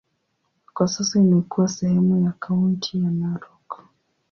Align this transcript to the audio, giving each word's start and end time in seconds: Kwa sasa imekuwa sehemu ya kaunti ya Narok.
Kwa 0.73 0.87
sasa 0.87 1.19
imekuwa 1.19 1.67
sehemu 1.67 2.25
ya 2.25 2.31
kaunti 2.31 2.97
ya 3.03 3.11
Narok. 3.11 3.85